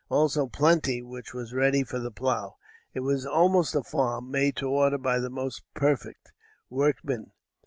Also 0.09 0.47
plenty 0.47 1.03
which 1.03 1.31
was 1.31 1.53
ready 1.53 1.83
for 1.83 1.99
the 1.99 2.09
plow. 2.09 2.57
It 2.91 3.01
was 3.01 3.23
almost 3.23 3.75
a 3.75 3.83
farm, 3.83 4.31
made 4.31 4.55
to 4.55 4.67
order 4.67 4.97
by 4.97 5.19
the 5.19 5.29
most 5.29 5.61
perfect 5.75 6.31
Workman. 6.71 7.33